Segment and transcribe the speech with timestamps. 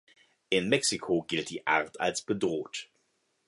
[0.49, 2.89] In Mexiko gilt die Art als bedroht.